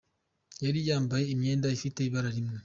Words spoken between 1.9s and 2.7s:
ibara rimwe